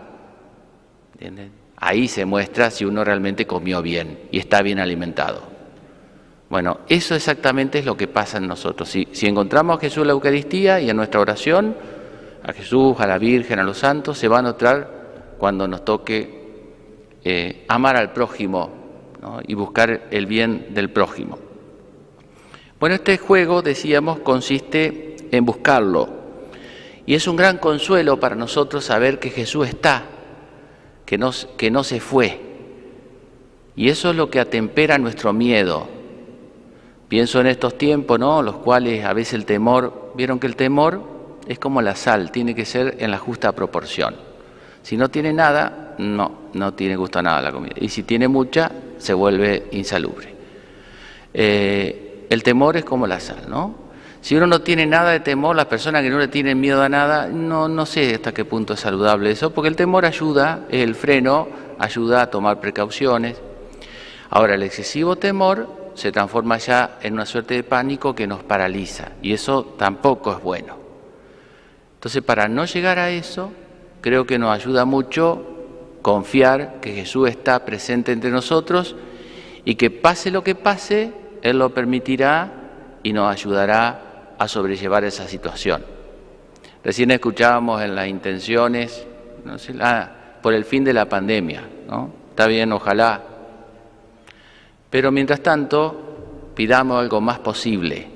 Ahí 1.77 2.07
se 2.07 2.23
muestra 2.23 2.69
si 2.69 2.85
uno 2.85 3.03
realmente 3.03 3.47
comió 3.47 3.81
bien 3.81 4.19
y 4.31 4.37
está 4.37 4.61
bien 4.61 4.77
alimentado. 4.77 5.41
Bueno, 6.47 6.81
eso 6.87 7.15
exactamente 7.15 7.79
es 7.79 7.85
lo 7.85 7.97
que 7.97 8.07
pasa 8.07 8.37
en 8.37 8.47
nosotros. 8.47 8.87
Si, 8.87 9.07
encontramos 9.25 9.77
a 9.77 9.81
Jesús 9.81 10.03
en 10.03 10.07
la 10.07 10.13
Eucaristía 10.13 10.79
y 10.79 10.91
en 10.91 10.95
nuestra 10.95 11.19
oración, 11.19 11.75
a 12.43 12.53
Jesús, 12.53 12.97
a 12.99 13.07
la 13.07 13.17
Virgen, 13.17 13.57
a 13.57 13.63
los 13.63 13.79
santos, 13.79 14.19
se 14.19 14.27
va 14.27 14.37
a 14.37 14.43
notar 14.43 15.35
cuando 15.39 15.67
nos 15.67 15.83
toque 15.83 17.17
eh, 17.23 17.65
amar 17.67 17.97
al 17.97 18.13
prójimo 18.13 18.69
y 19.47 19.55
buscar 19.55 20.03
el 20.11 20.27
bien 20.27 20.67
del 20.69 20.91
prójimo. 20.91 21.46
Bueno, 22.79 22.95
este 22.95 23.17
juego, 23.17 23.61
decíamos, 23.61 24.19
consiste 24.19 25.15
en 25.31 25.45
buscarlo. 25.45 26.09
Y 27.05 27.15
es 27.15 27.27
un 27.27 27.35
gran 27.35 27.57
consuelo 27.57 28.19
para 28.19 28.35
nosotros 28.35 28.85
saber 28.85 29.19
que 29.19 29.29
Jesús 29.29 29.67
está, 29.67 30.03
que 31.05 31.19
que 31.57 31.71
no 31.71 31.83
se 31.83 31.99
fue. 31.99 32.41
Y 33.75 33.89
eso 33.89 34.09
es 34.09 34.15
lo 34.15 34.29
que 34.29 34.39
atempera 34.39 34.97
nuestro 34.97 35.33
miedo, 35.33 35.87
Pienso 37.07 37.39
en 37.39 37.47
estos 37.47 37.77
tiempos, 37.77 38.19
¿no? 38.19 38.41
Los 38.41 38.57
cuales 38.57 39.05
a 39.05 39.13
veces 39.13 39.35
el 39.35 39.45
temor, 39.45 40.11
vieron 40.15 40.39
que 40.39 40.47
el 40.47 40.57
temor 40.57 41.01
es 41.47 41.57
como 41.57 41.81
la 41.81 41.95
sal, 41.95 42.31
tiene 42.31 42.53
que 42.53 42.65
ser 42.65 42.97
en 42.99 43.11
la 43.11 43.17
justa 43.17 43.53
proporción. 43.53 44.15
Si 44.81 44.97
no 44.97 45.09
tiene 45.09 45.31
nada, 45.31 45.95
no, 45.99 46.49
no 46.53 46.73
tiene 46.73 46.97
gusto 46.97 47.19
a 47.19 47.21
nada 47.21 47.41
la 47.41 47.51
comida. 47.51 47.75
Y 47.79 47.87
si 47.89 48.03
tiene 48.03 48.27
mucha, 48.27 48.71
se 48.97 49.13
vuelve 49.13 49.67
insalubre. 49.71 50.35
Eh, 51.33 52.06
el 52.29 52.43
temor 52.43 52.77
es 52.77 52.85
como 52.85 53.07
la 53.07 53.19
sal, 53.19 53.49
¿no? 53.49 53.87
Si 54.21 54.35
uno 54.35 54.47
no 54.47 54.61
tiene 54.61 54.85
nada 54.85 55.11
de 55.11 55.19
temor, 55.19 55.55
las 55.55 55.67
personas 55.67 56.01
que 56.01 56.09
no 56.09 56.17
le 56.17 56.27
tienen 56.27 56.59
miedo 56.59 56.81
a 56.81 56.89
nada, 56.89 57.27
no, 57.27 57.67
no 57.67 57.85
sé 57.85 58.15
hasta 58.15 58.33
qué 58.33 58.45
punto 58.45 58.73
es 58.73 58.79
saludable 58.79 59.31
eso, 59.31 59.51
porque 59.53 59.69
el 59.69 59.75
temor 59.75 60.05
ayuda, 60.05 60.65
es 60.69 60.83
el 60.83 60.95
freno, 60.95 61.47
ayuda 61.79 62.23
a 62.23 62.29
tomar 62.29 62.59
precauciones. 62.59 63.37
Ahora, 64.29 64.55
el 64.55 64.63
excesivo 64.63 65.15
temor 65.15 65.91
se 65.93 66.11
transforma 66.11 66.57
ya 66.57 66.99
en 67.01 67.13
una 67.13 67.25
suerte 67.25 67.55
de 67.55 67.63
pánico 67.63 68.13
que 68.13 68.27
nos 68.27 68.43
paraliza 68.43 69.13
y 69.21 69.33
eso 69.33 69.75
tampoco 69.77 70.31
es 70.31 70.41
bueno. 70.41 70.77
Entonces, 71.95 72.21
para 72.21 72.47
no 72.47 72.65
llegar 72.65 72.99
a 72.99 73.09
eso, 73.09 73.51
creo 74.01 74.25
que 74.25 74.37
nos 74.37 74.55
ayuda 74.55 74.85
mucho 74.85 75.43
confiar 76.01 76.79
que 76.81 76.93
Jesús 76.93 77.29
está 77.29 77.65
presente 77.65 78.11
entre 78.11 78.29
nosotros 78.29 78.95
y 79.65 79.75
que 79.75 79.89
pase 79.89 80.31
lo 80.31 80.43
que 80.43 80.55
pase, 80.55 81.13
Él 81.49 81.59
lo 81.59 81.73
permitirá 81.73 82.51
y 83.03 83.13
nos 83.13 83.31
ayudará 83.31 84.35
a 84.37 84.47
sobrellevar 84.47 85.03
esa 85.03 85.27
situación. 85.27 85.83
Recién 86.83 87.11
escuchábamos 87.11 87.81
en 87.81 87.95
las 87.95 88.07
intenciones 88.07 89.05
no 89.43 89.57
sé, 89.57 89.73
por 90.41 90.53
el 90.53 90.65
fin 90.65 90.83
de 90.83 90.93
la 90.93 91.05
pandemia, 91.05 91.63
¿no? 91.87 92.11
Está 92.29 92.47
bien, 92.47 92.71
ojalá 92.71 93.21
pero 94.89 95.11
mientras 95.11 95.41
tanto, 95.41 96.51
pidamos 96.55 96.99
algo 96.99 97.19
más 97.19 97.39
posible, 97.39 98.07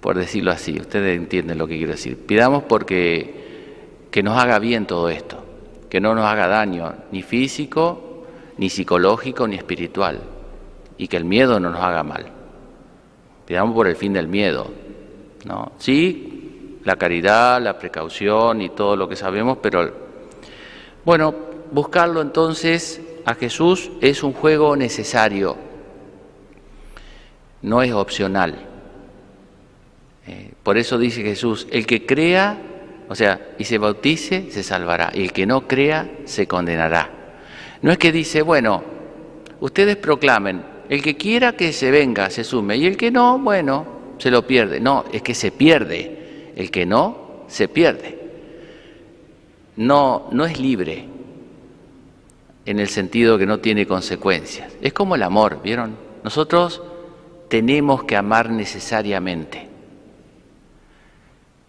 por 0.00 0.16
decirlo 0.16 0.52
así. 0.52 0.78
Ustedes 0.78 1.16
entienden 1.16 1.58
lo 1.58 1.66
que 1.66 1.76
quiero 1.76 1.92
decir. 1.92 2.16
Pidamos 2.24 2.64
porque 2.64 4.06
que 4.10 4.22
nos 4.22 4.38
haga 4.38 4.58
bien 4.58 4.86
todo 4.86 5.08
esto, 5.08 5.44
que 5.90 6.00
no 6.00 6.14
nos 6.14 6.24
haga 6.24 6.46
daño, 6.46 6.94
ni 7.10 7.22
físico, 7.22 8.24
ni 8.58 8.68
psicológico, 8.68 9.48
ni 9.48 9.56
espiritual, 9.56 10.20
y 10.98 11.08
que 11.08 11.16
el 11.16 11.24
miedo 11.24 11.58
no 11.58 11.70
nos 11.70 11.80
haga 11.80 12.02
mal. 12.02 12.26
Pidamos 13.46 13.74
por 13.74 13.88
el 13.88 13.96
fin 13.96 14.12
del 14.12 14.28
miedo. 14.28 14.70
¿no? 15.44 15.72
Sí, 15.78 16.78
la 16.84 16.96
caridad, 16.96 17.60
la 17.60 17.78
precaución 17.78 18.62
y 18.62 18.70
todo 18.70 18.96
lo 18.96 19.08
que 19.08 19.16
sabemos, 19.16 19.58
pero 19.62 19.90
bueno, 21.04 21.34
buscarlo 21.70 22.20
entonces 22.20 23.00
a 23.24 23.34
Jesús 23.34 23.90
es 24.00 24.22
un 24.22 24.32
juego 24.32 24.76
necesario 24.76 25.56
no 27.62 27.82
es 27.82 27.92
opcional. 27.92 28.54
Eh, 30.26 30.52
por 30.62 30.76
eso 30.76 30.98
dice 30.98 31.22
Jesús, 31.22 31.66
el 31.70 31.86
que 31.86 32.04
crea, 32.04 32.58
o 33.08 33.14
sea, 33.14 33.54
y 33.58 33.64
se 33.64 33.78
bautice, 33.78 34.50
se 34.50 34.62
salvará, 34.62 35.10
y 35.14 35.22
el 35.22 35.32
que 35.32 35.46
no 35.46 35.66
crea, 35.66 36.10
se 36.24 36.46
condenará. 36.46 37.10
No 37.80 37.90
es 37.90 37.98
que 37.98 38.12
dice, 38.12 38.42
bueno, 38.42 38.82
ustedes 39.60 39.96
proclamen, 39.96 40.62
el 40.92 41.00
que 41.00 41.16
quiera 41.16 41.52
que 41.52 41.72
se 41.72 41.90
venga, 41.90 42.28
se 42.28 42.44
sume, 42.44 42.76
y 42.76 42.84
el 42.84 42.98
que 42.98 43.10
no, 43.10 43.38
bueno, 43.38 43.86
se 44.18 44.30
lo 44.30 44.46
pierde. 44.46 44.78
No, 44.78 45.06
es 45.10 45.22
que 45.22 45.32
se 45.32 45.50
pierde. 45.50 46.52
El 46.54 46.70
que 46.70 46.84
no, 46.84 47.46
se 47.46 47.66
pierde. 47.66 48.18
No, 49.76 50.28
no 50.32 50.44
es 50.44 50.60
libre 50.60 51.06
en 52.66 52.78
el 52.78 52.88
sentido 52.88 53.38
que 53.38 53.46
no 53.46 53.60
tiene 53.60 53.86
consecuencias. 53.86 54.70
Es 54.82 54.92
como 54.92 55.14
el 55.14 55.22
amor, 55.22 55.62
¿vieron? 55.62 55.96
Nosotros 56.24 56.82
tenemos 57.48 58.04
que 58.04 58.14
amar 58.14 58.50
necesariamente. 58.50 59.70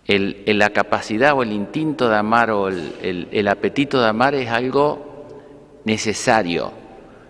El, 0.05 0.43
la 0.45 0.71
capacidad 0.71 1.33
o 1.33 1.43
el 1.43 1.53
instinto 1.53 2.09
de 2.09 2.17
amar 2.17 2.51
o 2.51 2.67
el, 2.67 3.29
el 3.31 3.47
apetito 3.47 4.01
de 4.01 4.09
amar 4.09 4.35
es 4.35 4.49
algo 4.49 5.79
necesario. 5.85 6.73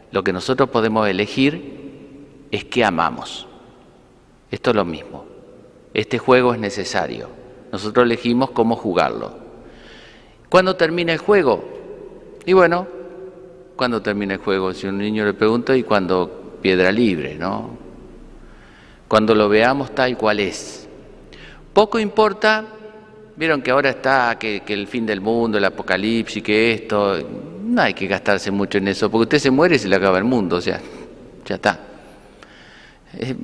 Lo 0.10 0.24
que 0.24 0.34
nosotros 0.34 0.72
podemos 0.72 1.08
elegir 1.08 1.83
es 2.54 2.66
que 2.66 2.86
amamos. 2.86 3.48
Esto 4.52 4.70
es 4.70 4.76
lo 4.76 4.86
mismo. 4.86 5.26
Este 5.92 6.20
juego 6.20 6.54
es 6.54 6.60
necesario. 6.60 7.28
Nosotros 7.72 8.06
elegimos 8.06 8.52
cómo 8.52 8.76
jugarlo. 8.76 9.34
¿Cuándo 10.50 10.76
termina 10.76 11.14
el 11.14 11.18
juego? 11.18 11.64
Y 12.46 12.54
bueno, 12.54 12.88
¿cuándo 13.76 14.04
termina 14.04 14.36
el 14.36 14.40
juego? 14.40 14.72
Si 14.72 14.86
un 14.86 15.00
niño 15.00 15.26
le 15.26 15.34
pregunta, 15.34 15.76
y 15.76 15.82
cuando 15.82 16.60
piedra 16.62 16.92
libre, 16.92 17.34
¿no? 17.40 17.72
Cuando 19.08 19.34
lo 19.34 19.50
veamos 19.50 19.96
tal 19.96 20.16
cual 20.16 20.40
es. 20.40 20.88
Poco 21.74 21.98
importa, 21.98 22.66
vieron 23.36 23.64
que 23.64 23.72
ahora 23.72 23.90
está 23.90 24.38
que, 24.38 24.62
el 24.68 24.86
fin 24.86 25.08
del 25.08 25.22
mundo, 25.22 25.58
el 25.58 25.66
apocalipsis, 25.66 26.44
que 26.44 26.72
esto, 26.72 27.18
no 27.64 27.82
hay 27.82 27.96
que 27.96 28.06
gastarse 28.06 28.52
mucho 28.52 28.78
en 28.78 28.90
eso, 28.90 29.10
porque 29.10 29.24
usted 29.24 29.40
se 29.40 29.50
muere 29.50 29.78
y 29.78 29.80
se 29.80 29.88
le 29.88 29.96
acaba 29.96 30.20
el 30.20 30.24
mundo, 30.24 30.58
o 30.58 30.62
sea, 30.62 30.80
ya 31.46 31.56
está. 31.56 31.93
Eh, 33.18 33.36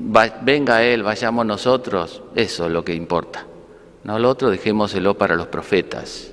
venga 0.42 0.84
Él, 0.84 1.04
vayamos 1.04 1.46
nosotros, 1.46 2.24
eso 2.36 2.66
es 2.66 2.72
lo 2.72 2.84
que 2.84 2.94
importa. 2.94 3.46
No 4.04 4.18
lo 4.18 4.30
otro 4.30 4.50
dejémoselo 4.50 5.18
para 5.18 5.36
los 5.36 5.48
profetas 5.48 6.32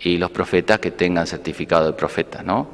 y 0.00 0.16
los 0.16 0.30
profetas 0.30 0.78
que 0.78 0.92
tengan 0.92 1.26
certificado 1.26 1.86
de 1.86 1.92
profeta, 1.92 2.42
¿no? 2.42 2.68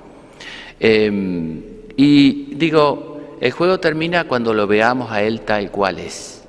Em, 0.79 1.63
y 1.97 2.55
digo, 2.55 3.37
el 3.41 3.53
juego 3.53 3.81
termina 3.81 4.25
cuando 4.25 4.55
lo 4.55 4.67
veamos 4.67 5.11
a 5.11 5.23
Él 5.23 5.41
tal 5.43 5.71
cual 5.71 5.99
es. 5.99 6.45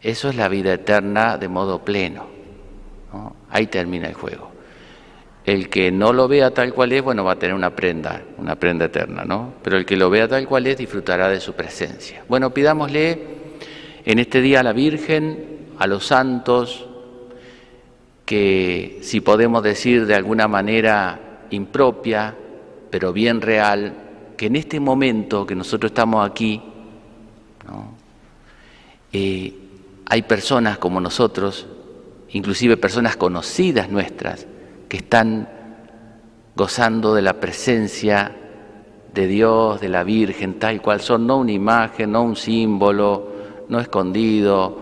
Eso 0.00 0.28
es 0.28 0.36
la 0.36 0.48
vida 0.48 0.72
eterna 0.74 1.38
de 1.38 1.48
modo 1.48 1.84
pleno. 1.84 2.26
Ahí 3.50 3.66
termina 3.66 4.08
el 4.08 4.14
juego. 4.14 4.50
El 5.48 5.70
que 5.70 5.90
no 5.90 6.12
lo 6.12 6.28
vea 6.28 6.52
tal 6.52 6.74
cual 6.74 6.92
es, 6.92 7.02
bueno, 7.02 7.24
va 7.24 7.32
a 7.32 7.38
tener 7.38 7.54
una 7.54 7.74
prenda, 7.74 8.20
una 8.36 8.56
prenda 8.56 8.84
eterna, 8.84 9.24
¿no? 9.24 9.54
Pero 9.62 9.78
el 9.78 9.86
que 9.86 9.96
lo 9.96 10.10
vea 10.10 10.28
tal 10.28 10.46
cual 10.46 10.66
es, 10.66 10.76
disfrutará 10.76 11.30
de 11.30 11.40
su 11.40 11.54
presencia. 11.54 12.22
Bueno, 12.28 12.52
pidámosle 12.52 13.18
en 14.04 14.18
este 14.18 14.42
día 14.42 14.60
a 14.60 14.62
la 14.62 14.74
Virgen, 14.74 15.68
a 15.78 15.86
los 15.86 16.04
santos, 16.04 16.86
que 18.26 18.98
si 19.00 19.22
podemos 19.22 19.62
decir 19.62 20.04
de 20.04 20.14
alguna 20.14 20.48
manera 20.48 21.46
impropia, 21.48 22.36
pero 22.90 23.14
bien 23.14 23.40
real, 23.40 23.94
que 24.36 24.48
en 24.48 24.56
este 24.56 24.80
momento 24.80 25.46
que 25.46 25.54
nosotros 25.54 25.92
estamos 25.92 26.28
aquí, 26.28 26.60
eh, 29.14 29.54
hay 30.04 30.22
personas 30.24 30.76
como 30.76 31.00
nosotros, 31.00 31.66
inclusive 32.32 32.76
personas 32.76 33.16
conocidas 33.16 33.88
nuestras, 33.88 34.46
que 34.88 34.96
están 34.98 35.48
gozando 36.56 37.14
de 37.14 37.22
la 37.22 37.34
presencia 37.34 38.34
de 39.12 39.26
Dios, 39.26 39.80
de 39.80 39.88
la 39.88 40.04
Virgen, 40.04 40.58
tal 40.58 40.80
cual 40.82 41.00
son, 41.00 41.26
no 41.26 41.38
una 41.38 41.52
imagen, 41.52 42.12
no 42.12 42.22
un 42.22 42.36
símbolo, 42.36 43.28
no 43.68 43.80
escondido, 43.80 44.78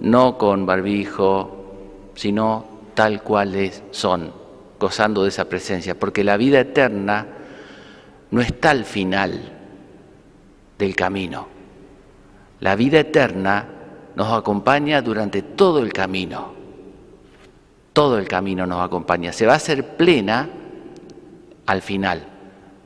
no 0.00 0.36
con 0.38 0.66
barbijo, 0.66 2.10
sino 2.14 2.64
tal 2.94 3.22
cual 3.22 3.70
son, 3.90 4.32
gozando 4.78 5.22
de 5.22 5.28
esa 5.28 5.48
presencia, 5.48 5.98
porque 5.98 6.24
la 6.24 6.36
vida 6.36 6.60
eterna 6.60 7.26
no 8.30 8.40
está 8.40 8.70
al 8.70 8.84
final 8.84 9.52
del 10.78 10.96
camino. 10.96 11.46
La 12.60 12.76
vida 12.76 13.00
eterna 13.00 13.66
nos 14.14 14.32
acompaña 14.32 15.02
durante 15.02 15.42
todo 15.42 15.80
el 15.80 15.92
camino. 15.92 16.61
Todo 17.92 18.18
el 18.18 18.28
camino 18.28 18.66
nos 18.66 18.84
acompaña. 18.84 19.32
Se 19.32 19.46
va 19.46 19.54
a 19.54 19.56
hacer 19.56 19.96
plena 19.96 20.48
al 21.66 21.82
final, 21.82 22.26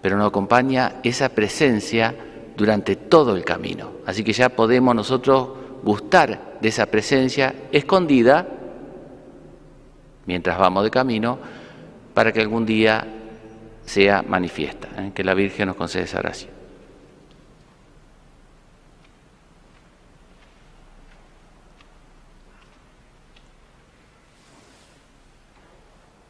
pero 0.03 0.17
nos 0.17 0.29
acompaña 0.29 0.97
esa 1.03 1.29
presencia 1.29 2.15
durante 2.57 2.97
todo 2.97 3.37
el 3.37 3.45
camino. 3.45 3.91
Así 4.07 4.25
que 4.25 4.33
ya 4.33 4.49
podemos 4.49 4.95
nosotros 4.95 5.49
gustar 5.83 6.59
de 6.61 6.69
esa 6.69 6.87
presencia 6.87 7.55
escondida 7.71 8.47
mientras 10.27 10.59
vamos 10.59 10.85
de 10.85 10.91
camino 10.91 11.39
para 12.15 12.33
que 12.33 12.41
algún 12.41 12.67
día 12.67 13.07
sea 13.85 14.23
manifiesta. 14.27 14.89
¿eh? 14.99 15.13
Que 15.15 15.23
la 15.23 15.35
Virgen 15.35 15.69
nos 15.69 15.77
conceda 15.77 16.05
esa 16.05 16.19
gracia. 16.19 16.56